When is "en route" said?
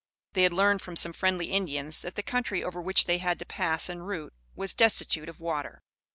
3.87-4.33